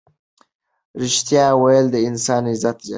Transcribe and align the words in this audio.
ریښتیا 1.01 1.45
ویل 1.61 1.85
د 1.91 1.95
انسان 2.07 2.43
عزت 2.53 2.77
زیاتوي. 2.85 2.89